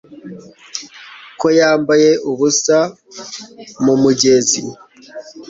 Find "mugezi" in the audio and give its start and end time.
4.01-4.61